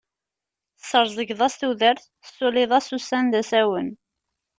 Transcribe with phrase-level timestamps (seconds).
[0.79, 3.89] Tesreẓgeḍ-as tudert, tessuliḍ-as ussan d asawen.